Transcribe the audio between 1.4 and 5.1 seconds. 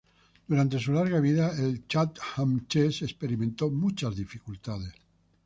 el Chatham Chest experimentó muchas dificultades.